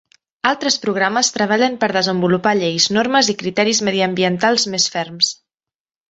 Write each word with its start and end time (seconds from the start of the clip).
Altres 0.51 0.75
programes 0.85 1.27
treballen 1.33 1.75
per 1.83 1.89
desenvolupar 1.97 2.53
lleis, 2.61 2.87
normes 2.97 3.29
i 3.33 3.35
criteris 3.41 3.83
mediambientals 3.89 4.65
més 4.77 4.87
ferms. 4.95 5.31